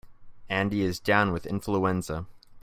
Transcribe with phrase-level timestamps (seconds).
[0.49, 2.25] Andy is down with influenza.